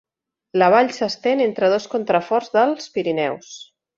[0.61, 3.55] La vall s'estén entre dos contraforts dels Pirineus.